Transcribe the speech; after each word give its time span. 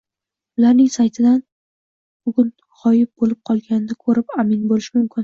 ularning 0.59 0.87
saytidan 0.93 1.35
bugun 2.29 2.49
g‘oyib 2.79 3.13
bo‘lib 3.21 3.39
qolganini 3.51 3.99
ko‘rib 4.07 4.35
amin 4.39 4.65
bo‘lish 4.73 4.89
mumkin 4.97 5.19